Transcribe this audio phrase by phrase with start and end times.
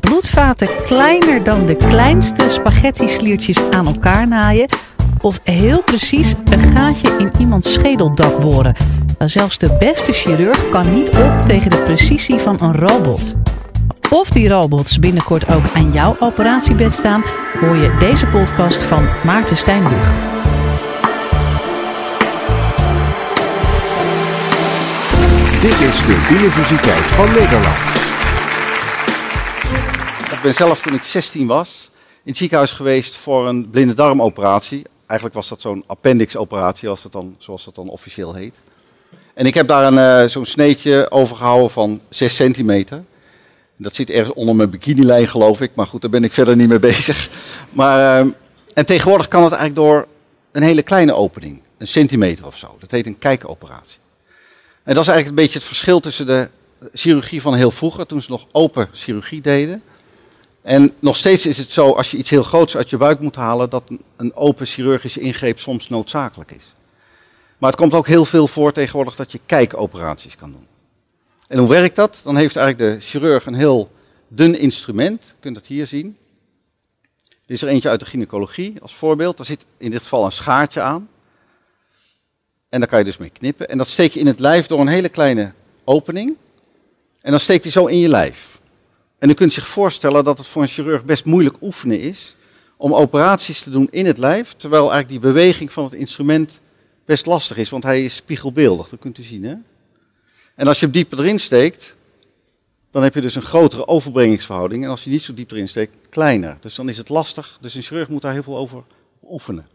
[0.00, 4.68] bloedvaten kleiner dan de kleinste spaghetti-sliertjes aan elkaar naaien
[5.20, 8.74] of heel precies een gaatje in iemands schedeldak boren.
[9.18, 13.34] Zelfs de beste chirurg kan niet op tegen de precisie van een robot.
[14.10, 17.24] Of die robots binnenkort ook aan jouw operatiebed staan,
[17.60, 20.14] hoor je deze podcast van Maarten Stijnbug.
[25.60, 28.17] Dit is de Universiteit van Nederland.
[30.38, 31.90] Ik ben zelf toen ik 16 was
[32.22, 34.82] in het ziekenhuis geweest voor een blinde darmoperatie.
[35.06, 36.90] Eigenlijk was dat zo'n appendixoperatie,
[37.38, 38.54] zoals dat dan officieel heet.
[39.34, 43.04] En ik heb daar een, uh, zo'n sneetje overgehouden van 6 centimeter.
[43.76, 45.70] Dat zit ergens onder mijn bikinilijn, geloof ik.
[45.74, 47.30] Maar goed, daar ben ik verder niet mee bezig.
[47.70, 48.32] Maar, uh,
[48.74, 50.06] en tegenwoordig kan het eigenlijk door
[50.52, 51.62] een hele kleine opening.
[51.78, 52.76] Een centimeter of zo.
[52.80, 53.98] Dat heet een kijkoperatie.
[54.84, 56.48] En dat is eigenlijk een beetje het verschil tussen de
[56.92, 59.82] chirurgie van heel vroeger, toen ze nog open chirurgie deden.
[60.68, 63.36] En nog steeds is het zo, als je iets heel groots uit je buik moet
[63.36, 63.82] halen, dat
[64.16, 66.74] een open chirurgische ingreep soms noodzakelijk is.
[67.58, 70.66] Maar het komt ook heel veel voor tegenwoordig dat je kijkoperaties kan doen.
[71.46, 72.20] En hoe werkt dat?
[72.24, 73.90] Dan heeft eigenlijk de chirurg een heel
[74.28, 75.24] dun instrument.
[75.24, 76.16] Je kunt dat hier zien.
[77.28, 79.36] Dit is er eentje uit de gynaecologie als voorbeeld.
[79.36, 81.08] Daar zit in dit geval een schaartje aan.
[82.68, 83.68] En daar kan je dus mee knippen.
[83.68, 85.52] En dat steek je in het lijf door een hele kleine
[85.84, 86.36] opening.
[87.20, 88.57] En dan steekt hij zo in je lijf.
[89.18, 92.36] En u kunt zich voorstellen dat het voor een chirurg best moeilijk oefenen is
[92.76, 96.60] om operaties te doen in het lijf, terwijl eigenlijk die beweging van het instrument
[97.04, 99.44] best lastig is, want hij is spiegelbeeldig, dat kunt u zien.
[99.44, 99.54] Hè?
[100.54, 101.96] En als je hem dieper erin steekt,
[102.90, 104.84] dan heb je dus een grotere overbrengingsverhouding.
[104.84, 106.56] En als je niet zo diep erin steekt, kleiner.
[106.60, 107.58] Dus dan is het lastig.
[107.60, 108.82] Dus een chirurg moet daar heel veel over
[109.30, 109.66] oefenen.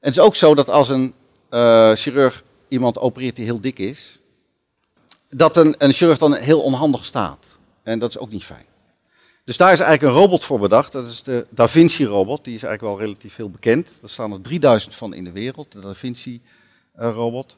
[0.00, 1.14] En het is ook zo dat als een
[1.50, 4.20] uh, chirurg iemand opereert die heel dik is,
[5.30, 7.46] dat een, een chirurg dan heel onhandig staat.
[7.82, 8.64] En dat is ook niet fijn.
[9.44, 10.92] Dus daar is eigenlijk een robot voor bedacht.
[10.92, 12.44] Dat is de Da Vinci robot.
[12.44, 13.98] Die is eigenlijk wel relatief veel bekend.
[14.02, 16.40] Er staan er 3000 van in de wereld, de Da Vinci
[17.00, 17.56] uh, robot.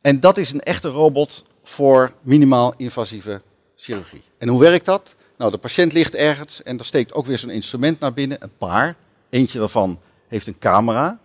[0.00, 3.42] En dat is een echte robot voor minimaal invasieve
[3.76, 4.22] chirurgie.
[4.38, 5.14] En hoe werkt dat?
[5.36, 8.56] Nou, de patiënt ligt ergens en er steekt ook weer zo'n instrument naar binnen, een
[8.58, 8.96] paar.
[9.30, 11.20] Eentje daarvan heeft een camera.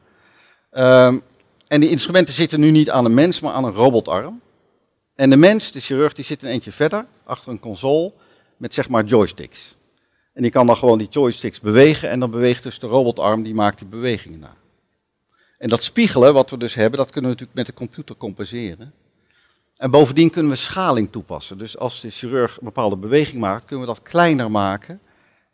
[0.71, 1.21] Um,
[1.67, 4.41] en die instrumenten zitten nu niet aan een mens, maar aan een robotarm.
[5.15, 8.13] En de mens, de chirurg, die zit een eentje verder, achter een console,
[8.57, 9.75] met zeg maar joysticks.
[10.33, 13.53] En die kan dan gewoon die joysticks bewegen en dan beweegt dus de robotarm, die
[13.53, 14.55] maakt die bewegingen na.
[15.57, 18.93] En dat spiegelen, wat we dus hebben, dat kunnen we natuurlijk met de computer compenseren.
[19.77, 21.57] En bovendien kunnen we schaling toepassen.
[21.57, 25.01] Dus als de chirurg een bepaalde beweging maakt, kunnen we dat kleiner maken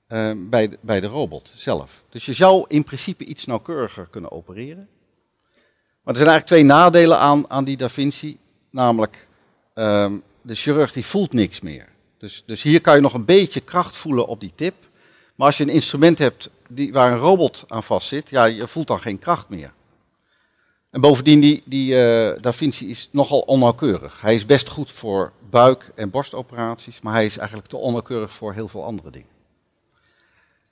[0.08, 2.04] uh, bij, de, bij de robot zelf.
[2.10, 4.90] Dus je zou in principe iets nauwkeuriger kunnen opereren.
[6.04, 8.40] Maar er zijn eigenlijk twee nadelen aan, aan die Da Vinci.
[8.70, 9.28] Namelijk,
[9.74, 11.88] um, de chirurg die voelt niks meer.
[12.18, 14.74] Dus, dus hier kan je nog een beetje kracht voelen op die tip.
[15.36, 18.68] Maar als je een instrument hebt die, waar een robot aan vast zit, ja, je
[18.68, 19.74] voelt dan geen kracht meer.
[20.90, 24.22] En bovendien, die, die uh, Da Vinci is nogal onnauwkeurig.
[24.22, 28.54] Hij is best goed voor buik- en borstoperaties, maar hij is eigenlijk te onnauwkeurig voor
[28.54, 29.30] heel veel andere dingen.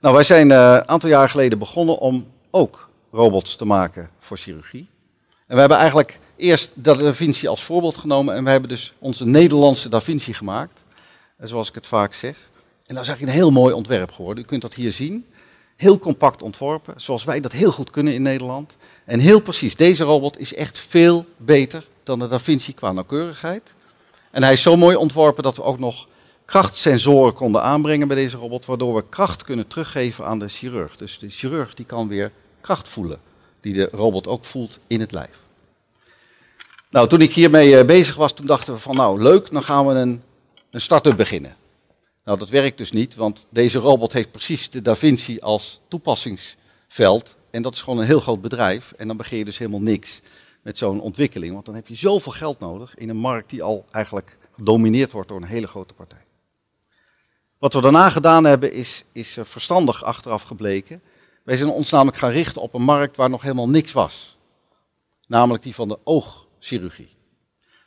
[0.00, 4.36] Nou, wij zijn uh, een aantal jaar geleden begonnen om ook robots te maken voor
[4.36, 4.88] chirurgie.
[5.46, 8.92] En we hebben eigenlijk eerst de Da Vinci als voorbeeld genomen en we hebben dus
[8.98, 10.80] onze Nederlandse Da Vinci gemaakt.
[11.42, 12.36] Zoals ik het vaak zeg.
[12.86, 14.44] En dat is eigenlijk een heel mooi ontwerp geworden.
[14.44, 15.26] U kunt dat hier zien.
[15.76, 18.76] Heel compact ontworpen, zoals wij dat heel goed kunnen in Nederland.
[19.04, 23.72] En heel precies, deze robot is echt veel beter dan de Da Vinci qua nauwkeurigheid.
[24.30, 26.08] En hij is zo mooi ontworpen dat we ook nog
[26.44, 30.96] krachtsensoren konden aanbrengen bij deze robot, waardoor we kracht kunnen teruggeven aan de chirurg.
[30.96, 33.20] Dus de chirurg die kan weer kracht voelen,
[33.60, 35.38] die de robot ook voelt in het lijf.
[36.90, 39.86] Nou, toen ik hiermee uh, bezig was, toen dachten we van nou leuk, dan gaan
[39.86, 40.22] we een,
[40.70, 41.56] een start-up beginnen.
[42.24, 47.36] Nou, dat werkt dus niet, want deze robot heeft precies de Da Vinci als toepassingsveld.
[47.50, 48.92] En dat is gewoon een heel groot bedrijf.
[48.96, 50.20] En dan begin je dus helemaal niks
[50.62, 51.52] met zo'n ontwikkeling.
[51.52, 55.28] Want dan heb je zoveel geld nodig in een markt die al eigenlijk gedomineerd wordt
[55.28, 56.24] door een hele grote partij.
[57.58, 61.02] Wat we daarna gedaan hebben is, is eh, verstandig achteraf gebleken.
[61.44, 64.36] Wij zijn ons namelijk gaan richten op een markt waar nog helemaal niks was.
[65.28, 65.98] Namelijk die van de
[66.60, 67.16] oogchirurgie.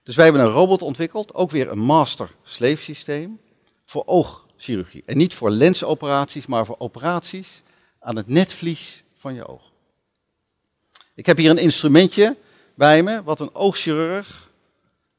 [0.03, 3.39] Dus wij hebben een robot ontwikkeld, ook weer een master-slave systeem,
[3.85, 5.03] voor oogchirurgie.
[5.05, 7.63] En niet voor lensoperaties, maar voor operaties
[7.99, 9.71] aan het netvlies van je oog.
[11.15, 12.37] Ik heb hier een instrumentje
[12.75, 14.51] bij me wat een oogchirurg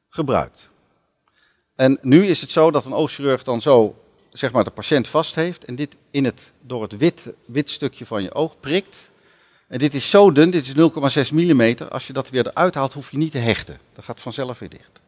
[0.09, 0.71] gebruikt.
[1.75, 3.99] En nu is het zo dat een oogchirurg dan zo
[4.31, 8.07] zeg maar, de patiënt vast heeft en dit in het, door het wit, wit stukje
[8.07, 9.11] van je oog prikt.
[9.69, 11.75] En dit is zo dun, dit is 0,6 mm.
[11.89, 13.79] Als je dat weer eruit haalt, hoef je niet te hechten.
[13.93, 15.01] Dat gaat vanzelf weer dicht.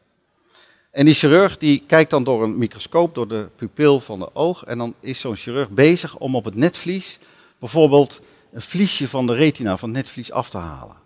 [0.90, 4.64] En die chirurg die kijkt dan door een microscoop, door de pupil van de oog.
[4.64, 7.18] En dan is zo'n chirurg bezig om op het netvlies
[7.58, 8.20] bijvoorbeeld
[8.52, 10.96] een vliesje van de retina, van het netvlies af te halen.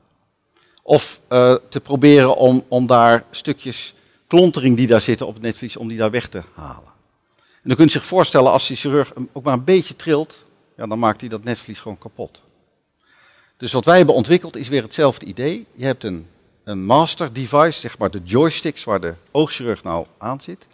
[0.82, 3.94] Of uh, te proberen om, om daar stukjes
[4.26, 6.92] klontering die daar zitten op het netvlies, om die daar weg te halen.
[7.36, 10.44] En dan kunt zich voorstellen, als die chirurg ook maar een beetje trilt,
[10.76, 12.42] ja, dan maakt hij dat netvlies gewoon kapot.
[13.60, 15.66] Dus wat wij hebben ontwikkeld is weer hetzelfde idee.
[15.74, 16.26] Je hebt een,
[16.64, 20.66] een master device, zeg maar de joysticks waar de oogchirurg nou aan zit.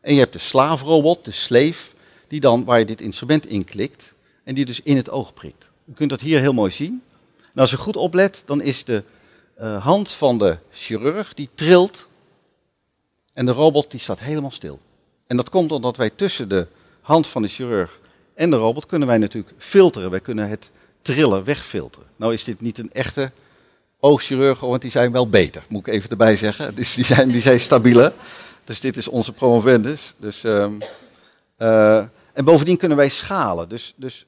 [0.00, 1.90] En je hebt de slaafrobot, de slave,
[2.28, 4.12] die dan, waar je dit instrument in klikt
[4.44, 5.70] en die dus in het oog prikt.
[5.84, 7.02] U kunt dat hier heel mooi zien.
[7.54, 9.02] En als je goed oplet, dan is de
[9.60, 12.06] uh, hand van de chirurg, die trilt
[13.32, 14.80] en de robot die staat helemaal stil.
[15.26, 16.66] En dat komt omdat wij tussen de
[17.00, 18.00] hand van de chirurg
[18.34, 20.10] en de robot kunnen wij natuurlijk filteren.
[20.10, 20.70] Wij kunnen het
[21.02, 22.08] trillen wegfilteren.
[22.16, 23.30] Nou is dit niet een echte
[24.00, 26.74] oogchirurg, want die zijn wel beter, moet ik even erbij zeggen.
[26.80, 28.12] Dus die zijn, die zijn stabieler.
[28.64, 30.14] Dus dit is onze promovendus.
[30.16, 30.78] Dus, um,
[31.58, 31.96] uh,
[32.32, 33.68] en bovendien kunnen wij schalen.
[33.68, 34.26] Dus, dus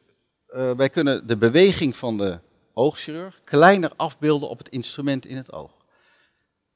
[0.55, 2.39] uh, wij kunnen de beweging van de
[2.73, 5.71] oogchirurg kleiner afbeelden op het instrument in het oog.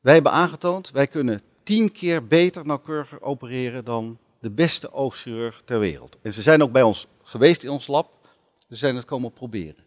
[0.00, 5.78] Wij hebben aangetoond, wij kunnen tien keer beter nauwkeuriger opereren dan de beste oogchirurg ter
[5.78, 6.16] wereld.
[6.22, 8.10] En ze zijn ook bij ons geweest in ons lab.
[8.68, 9.85] Ze zijn het komen proberen.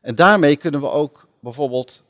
[0.00, 2.02] En daarmee kunnen we ook bijvoorbeeld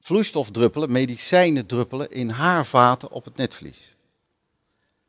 [0.00, 3.94] vloeistof druppelen, medicijnen druppelen in haarvaten op het netvlies.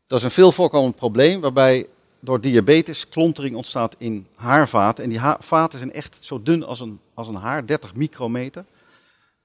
[0.08, 1.88] Dat is een veel voorkomend probleem waarbij
[2.20, 5.04] door diabetes klontering ontstaat in haarvaten.
[5.04, 8.66] En die vaten zijn echt zo dun als een, als een haar, 30 micrometer.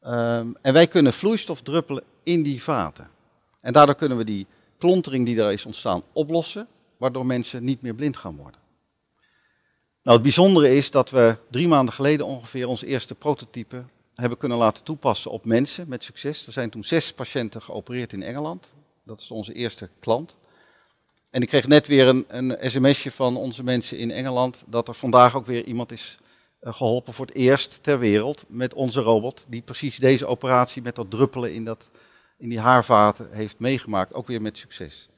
[0.06, 3.10] Um, en wij kunnen vloeistof druppelen in die vaten.
[3.60, 4.46] En daardoor kunnen we die
[4.78, 6.66] klontering die daar is ontstaan oplossen,
[6.96, 8.60] waardoor mensen niet meer blind gaan worden.
[10.02, 13.84] Nou, het bijzondere is dat we drie maanden geleden ongeveer ons eerste prototype
[14.14, 16.46] hebben kunnen laten toepassen op mensen met succes.
[16.46, 18.72] Er zijn toen zes patiënten geopereerd in Engeland.
[19.04, 20.36] Dat is onze eerste klant.
[21.30, 24.94] En ik kreeg net weer een, een sms'je van onze mensen in Engeland dat er
[24.94, 26.16] vandaag ook weer iemand is
[26.58, 30.94] eh, geholpen voor het eerst ter wereld met onze robot, die precies deze operatie met
[30.94, 31.86] dat druppelen in, dat,
[32.38, 35.08] in die haarvaten heeft meegemaakt, ook weer met succes.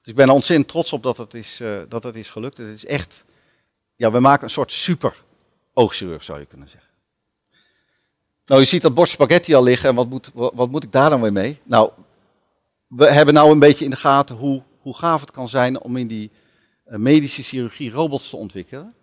[0.00, 2.56] Dus ik ben ontzettend trots op dat het is, uh, dat het is gelukt.
[2.56, 3.24] Het is echt,
[4.00, 5.24] ja, we maken een soort super
[5.72, 6.90] oogchirurg zou je kunnen zeggen.
[8.46, 11.10] Nou, je ziet dat bord spaghetti al liggen en wat moet, wat moet ik daar
[11.10, 11.60] dan weer mee?
[11.62, 11.90] Nou,
[12.86, 15.96] we hebben nou een beetje in de gaten hoe hoe gaaf het kan zijn om
[15.96, 16.30] in die
[16.86, 18.94] uh, medische chirurgie robots te ontwikkelen.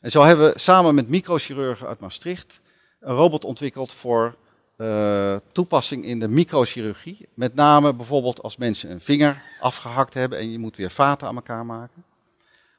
[0.00, 2.60] En zo hebben we samen met microchirurgen uit Maastricht
[3.00, 4.36] een robot ontwikkeld voor
[4.76, 7.28] uh, toepassing in de microchirurgie.
[7.34, 11.36] Met name bijvoorbeeld als mensen een vinger afgehakt hebben en je moet weer vaten aan
[11.36, 12.04] elkaar maken.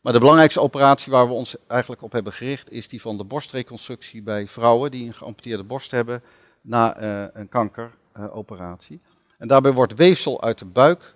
[0.08, 3.24] Maar de belangrijkste operatie waar we ons eigenlijk op hebben gericht is die van de
[3.24, 6.24] borstreconstructie bij vrouwen die een geamputeerde borst hebben
[6.62, 9.00] na uh, een kankeroperatie.
[9.38, 11.16] en daarbij wordt weefsel uit de buik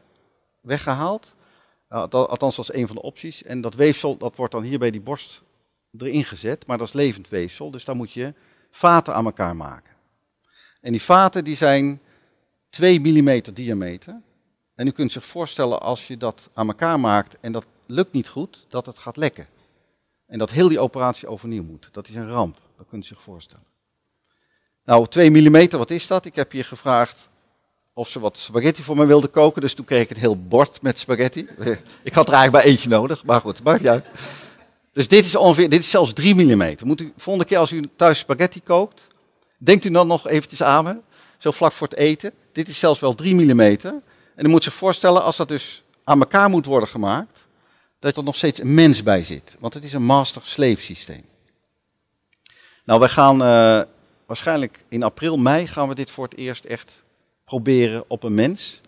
[0.62, 1.36] weggehaald.
[1.90, 3.44] Althans, dat is een van de opties.
[3.44, 5.44] En dat weefsel dat wordt dan hier bij die borst
[5.98, 7.72] erin gezet, maar dat is levend weefsel.
[7.72, 8.34] Dus daar moet je
[8.72, 9.94] vaten aan elkaar maken.
[10.82, 12.02] En die vaten die zijn
[12.70, 14.22] 2 mm diameter.
[14.76, 18.28] En u kunt zich voorstellen als je dat aan elkaar maakt en dat lukt niet
[18.28, 19.48] goed, dat het gaat lekken.
[20.28, 21.90] En dat heel die operatie overnieuw moet.
[21.92, 23.64] Dat is een ramp, dat kunt u zich voorstellen.
[24.86, 26.26] Nou, 2 mm, wat is dat?
[26.26, 27.30] Ik heb hier gevraagd
[27.94, 29.62] of ze wat spaghetti voor me wilde koken.
[29.62, 31.40] Dus toen kreeg ik het heel bord met spaghetti.
[32.04, 34.06] ik had er eigenlijk maar eentje nodig, maar goed, maakt niet uit.
[34.92, 36.76] Dus dit is ongeveer, dit is zelfs 3 mm.
[36.84, 39.08] Moet u, volgende keer als u thuis spaghetti kookt,
[39.58, 40.98] denkt u dan nog eventjes aan me,
[41.38, 42.34] zo vlak voor het eten.
[42.52, 43.62] Dit is zelfs wel 3 mm.
[44.36, 47.48] En u moet zich voorstellen, als dat dus aan elkaar moet worden gemaakt,
[48.02, 49.56] dat er nog steeds een mens bij zit.
[49.60, 51.24] Want het is een master-slave systeem.
[52.86, 53.82] Nou, wij gaan uh,
[54.26, 57.04] waarschijnlijk in april, mei gaan we dit voor het eerst echt
[57.46, 58.82] proberen op een mens.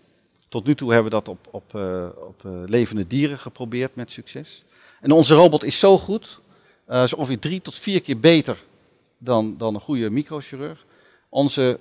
[0.49, 4.11] Tot nu toe hebben we dat op, op, uh, op uh, levende dieren geprobeerd met
[4.11, 4.63] succes.
[5.01, 6.39] En onze robot is zo goed,
[6.87, 8.57] is ongeveer drie tot vier keer beter
[9.17, 10.85] dan, dan een goede microchirurg.
[11.29, 11.79] Onze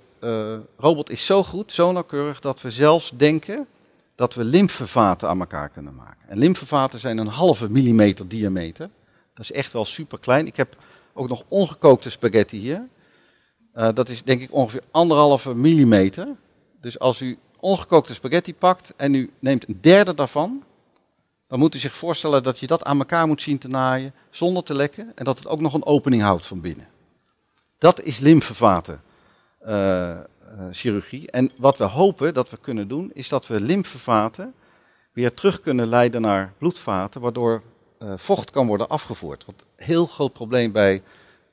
[0.76, 3.66] robot is zo goed, zo nauwkeurig, dat we zelfs denken
[4.14, 6.28] dat we lymfevaten aan elkaar kunnen maken.
[6.28, 8.90] En lymfevaten zijn een halve millimeter diameter.
[9.34, 10.46] Dat is echt wel super klein.
[10.46, 10.76] Ik heb
[11.12, 12.88] ook nog ongekookte spaghetti hier.
[13.72, 16.28] dat is denk ik ongeveer anderhalve millimeter.
[16.80, 20.64] Dus als u ongekookte spaghetti pakt en u neemt een derde daarvan,
[21.48, 24.62] dan moet u zich voorstellen dat je dat aan elkaar moet zien te naaien zonder
[24.62, 26.88] te lekken en dat het ook nog een opening houdt van binnen.
[27.78, 29.02] Dat is lymfevaten
[29.66, 30.18] uh,
[30.70, 31.30] chirurgie.
[31.30, 34.54] En wat we hopen dat we kunnen doen, is dat we lymfevaten
[35.12, 37.62] weer terug kunnen leiden naar bloedvaten, waardoor
[37.98, 39.44] uh, vocht kan worden afgevoerd.
[39.46, 41.02] Een heel groot probleem bij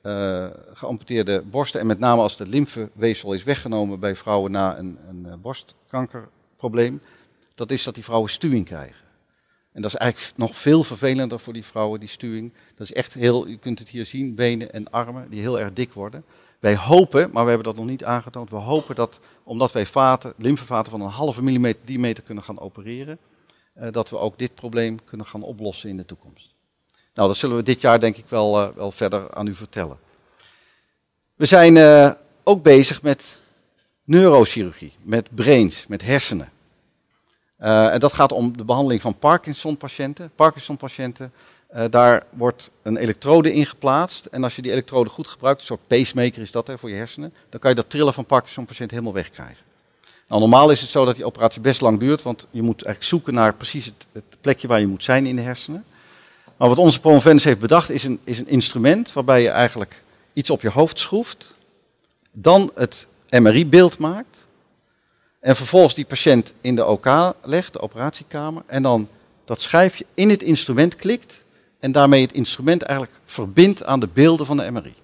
[0.02, 1.80] uh, geamputeerde borsten.
[1.80, 7.00] En met name als het lymfeweefsel is weggenomen bij vrouwen na een, een borstkankerprobleem.
[7.54, 9.08] dat is dat die vrouwen stuwing krijgen.
[9.72, 12.52] En dat is eigenlijk nog veel vervelender voor die vrouwen, die stuwing.
[12.72, 15.72] Dat is echt heel, u kunt het hier zien, benen en armen die heel erg
[15.72, 16.24] dik worden.
[16.60, 20.34] Wij hopen, maar we hebben dat nog niet aangetoond, we hopen dat, omdat wij vaten,
[20.36, 23.18] lymfevaten van een halve millimeter diameter kunnen gaan opereren,
[23.74, 26.54] eh, dat we ook dit probleem kunnen gaan oplossen in de toekomst.
[27.14, 29.98] Nou, dat zullen we dit jaar denk ik wel, eh, wel verder aan u vertellen.
[31.34, 32.10] We zijn uh,
[32.42, 33.38] ook bezig met
[34.04, 36.52] neurochirurgie, met brains, met hersenen.
[37.56, 40.30] En dat gaat om de behandeling van Parkinson-patiënten.
[40.34, 41.32] Parkinson-patiënten,
[41.74, 44.26] uh, daar wordt een elektrode in geplaatst.
[44.26, 46.96] En als je die elektrode goed gebruikt, een soort pacemaker is dat hè, voor je
[46.96, 49.64] hersenen, dan kan je dat trillen van Parkinson-patiënten helemaal wegkrijgen.
[50.28, 53.04] Nou, normaal is het zo dat die operatie best lang duurt, want je moet eigenlijk
[53.04, 55.84] zoeken naar precies het, het plekje waar je moet zijn in de hersenen.
[56.56, 60.50] Maar wat onze promovendus heeft bedacht is een, is een instrument waarbij je eigenlijk iets
[60.50, 61.54] op je hoofd schroeft,
[62.32, 64.46] dan het MRI-beeld maakt
[65.40, 69.08] en vervolgens die patiënt in de OK legt, de operatiekamer, en dan
[69.44, 71.42] dat schijfje in het instrument klikt
[71.80, 74.94] en daarmee het instrument eigenlijk verbindt aan de beelden van de MRI.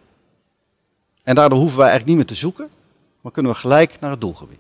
[1.23, 2.71] En daardoor hoeven wij eigenlijk niet meer te zoeken,
[3.21, 4.59] maar kunnen we gelijk naar het doelgebied.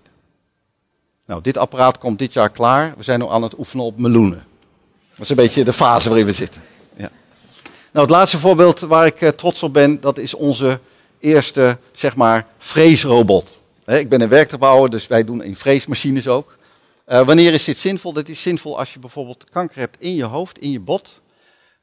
[1.26, 2.94] Nou, dit apparaat komt dit jaar klaar.
[2.96, 4.44] We zijn nu aan het oefenen op meloenen.
[5.10, 6.62] Dat is een beetje de fase waarin we zitten.
[6.96, 7.10] Ja.
[7.92, 10.80] Nou, het laatste voorbeeld waar ik uh, trots op ben, dat is onze
[11.18, 13.60] eerste, zeg maar, freesrobot.
[13.86, 16.56] Ik ben een werktuigbouwer, dus wij doen in freesmachines ook.
[17.08, 18.12] Uh, wanneer is dit zinvol?
[18.12, 21.20] Dit is zinvol als je bijvoorbeeld kanker hebt in je hoofd, in je bot.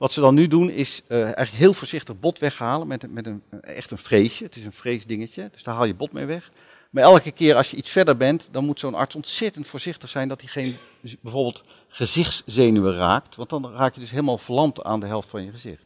[0.04, 3.44] Wat ze dan nu doen is uh, eigenlijk heel voorzichtig bot weghalen met, met een,
[3.62, 4.44] echt een freesje.
[4.44, 6.52] Het is een freesdingetje, dus daar haal je bot mee weg.
[6.90, 10.28] Maar elke keer als je iets verder bent, dan moet zo'n arts ontzettend voorzichtig zijn
[10.28, 10.78] dat hij geen
[11.22, 13.36] bijvoorbeeld gezichtszenuwen raakt.
[13.36, 15.86] Want dan raak je dus helemaal verlamd aan de helft van je gezicht.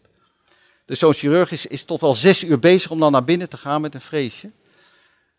[0.86, 3.58] Dus zo'n chirurg is, is tot wel zes uur bezig om dan naar binnen te
[3.58, 4.52] gaan met een freesje.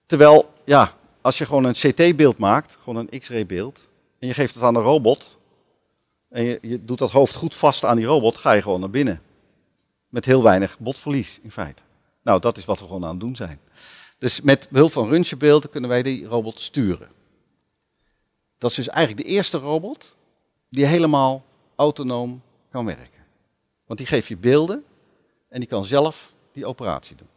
[0.06, 4.54] Terwijl, ja, als je gewoon een CT-beeld maakt, gewoon een X-ray beeld, en je geeft
[4.54, 5.37] het aan een robot,
[6.28, 9.22] en je, doet dat hoofd goed vast aan die robot, ga je gewoon naar binnen.
[10.08, 11.82] Met heel weinig botverlies, in feite.
[12.22, 13.60] Nou, dat is wat we gewoon aan het doen zijn.
[14.18, 17.08] Dus met behulp van röntgenbeelden kunnen wij die robot sturen.
[18.58, 20.16] Dat is dus eigenlijk de eerste robot
[20.68, 21.44] die helemaal
[21.76, 23.24] autonoom kan werken.
[23.86, 24.84] Want die geeft je beelden
[25.48, 27.28] en die kan zelf die operatie doen.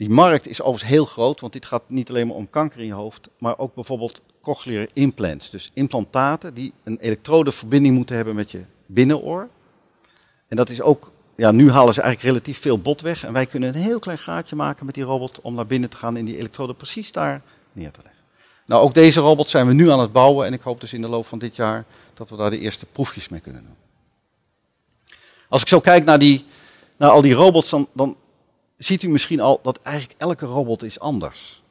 [0.00, 2.86] Die markt is overigens heel groot, want dit gaat niet alleen maar om kanker in
[2.86, 5.50] je hoofd, maar ook bijvoorbeeld cochlear implants.
[5.50, 9.48] Dus implantaten die een elektrodeverbinding moeten hebben met je binnenoor.
[10.48, 13.24] En dat is ook, ja, nu halen ze eigenlijk relatief veel bot weg.
[13.24, 15.96] En wij kunnen een heel klein gaatje maken met die robot om naar binnen te
[15.96, 17.42] gaan en die elektrode precies daar
[17.72, 18.22] neer te leggen.
[18.66, 21.00] Nou, ook deze robot zijn we nu aan het bouwen en ik hoop dus in
[21.00, 23.76] de loop van dit jaar dat we daar de eerste proefjes mee kunnen doen.
[25.48, 26.44] Als ik zo kijk naar, die,
[26.96, 28.16] naar al die robots, dan, dan
[28.84, 31.62] ziet u misschien al dat eigenlijk elke robot is anders.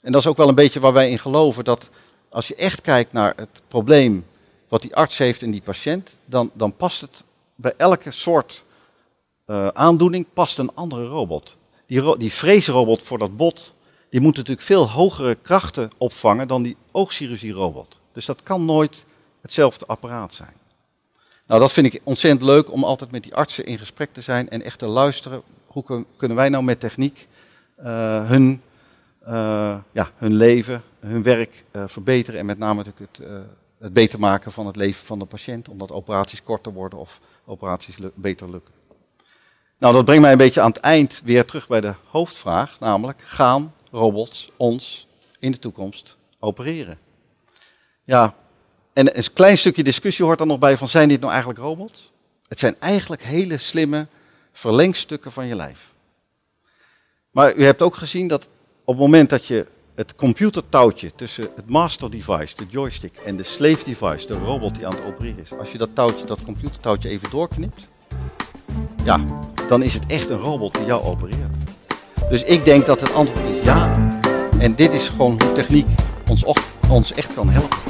[0.00, 1.90] En dat is ook wel een beetje waar wij in geloven, dat
[2.28, 4.26] als je echt kijkt naar het probleem
[4.68, 8.64] wat die arts heeft in die patiënt, dan, dan past het bij elke soort
[9.46, 11.56] uh, aandoening past een andere robot.
[11.86, 13.74] Die, ro die freesrobot voor dat bot,
[14.10, 17.98] die moet natuurlijk veel hogere krachten opvangen dan die oogchirurgie-robot.
[18.12, 19.04] Dus dat kan nooit
[19.40, 20.59] hetzelfde apparaat zijn.
[21.50, 24.50] Nou, dat vind ik ontzettend leuk om altijd met die artsen in gesprek te zijn
[24.50, 27.28] en echt te luisteren hoe kunnen wij nou met techniek
[27.80, 28.62] uh, hun,
[29.26, 33.26] uh, ja, hun leven, hun werk uh, verbeteren en met name natuurlijk het,
[33.78, 37.96] het, beter maken van het leven van de patiënt, omdat operaties korter worden of operaties
[38.14, 38.74] beter lukken.
[39.78, 43.22] Nou, dat brengt mij een beetje aan het eind weer terug bij de hoofdvraag, namelijk
[43.22, 45.06] gaan robots ons
[45.38, 46.98] in de toekomst opereren?
[48.04, 48.34] Ja,
[48.92, 52.10] en een klein stukje discussie hoort er nog bij van zijn dit nou eigenlijk robots?
[52.48, 54.06] Het zijn eigenlijk hele slimme
[54.52, 55.92] verlengstukken van je lijf.
[57.30, 58.48] Maar u hebt ook gezien dat
[58.84, 63.42] op het moment dat je het computertouwtje tussen het master device, de joystick, en de
[63.42, 67.08] slave device, de robot die aan het opereren is, als je dat touwtje, dat computertouwtje
[67.08, 67.88] even doorknipt,
[69.04, 69.24] ja,
[69.68, 71.56] dan is het echt een robot die jou opereert.
[72.30, 74.10] Dus ik denk dat het antwoord is ja.
[74.58, 75.86] En dit is gewoon hoe techniek
[76.28, 76.44] ons,
[76.88, 77.89] ons echt kan helpen.